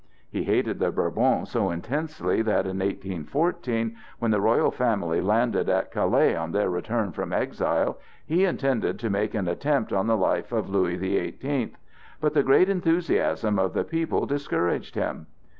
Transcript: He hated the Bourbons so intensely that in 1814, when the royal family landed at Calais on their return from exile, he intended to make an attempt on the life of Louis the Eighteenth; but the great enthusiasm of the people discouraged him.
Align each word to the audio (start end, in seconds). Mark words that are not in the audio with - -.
He 0.31 0.45
hated 0.45 0.79
the 0.79 0.91
Bourbons 0.91 1.51
so 1.51 1.69
intensely 1.69 2.41
that 2.41 2.65
in 2.65 2.79
1814, 2.79 3.95
when 4.17 4.31
the 4.31 4.41
royal 4.41 4.71
family 4.71 5.21
landed 5.21 5.69
at 5.69 5.91
Calais 5.91 6.35
on 6.35 6.53
their 6.53 6.71
return 6.71 7.11
from 7.11 7.31
exile, 7.31 7.99
he 8.25 8.43
intended 8.45 8.97
to 8.97 9.11
make 9.11 9.35
an 9.35 9.47
attempt 9.47 9.93
on 9.93 10.07
the 10.07 10.17
life 10.17 10.51
of 10.51 10.71
Louis 10.71 10.97
the 10.97 11.17
Eighteenth; 11.17 11.77
but 12.19 12.33
the 12.33 12.41
great 12.41 12.67
enthusiasm 12.67 13.59
of 13.59 13.73
the 13.73 13.83
people 13.83 14.25
discouraged 14.25 14.95
him. 14.95 15.27